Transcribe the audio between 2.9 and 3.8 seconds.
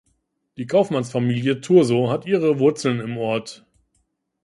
im Ort.